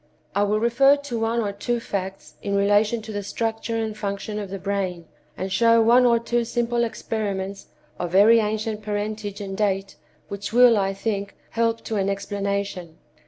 [0.33, 4.39] I will refer to one or two facts in relation to the structure and function
[4.39, 5.05] of the brain,
[5.37, 7.67] and show one or two simple experiments
[7.99, 12.97] of very ancient parentage and date, which will, I think, help to an explanation.